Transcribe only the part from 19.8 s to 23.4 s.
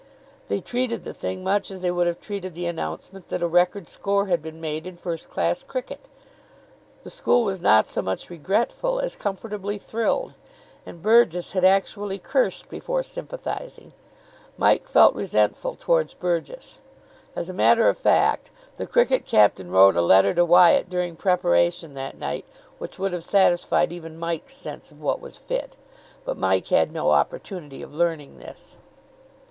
a letter to Wyatt during preparation that night which would have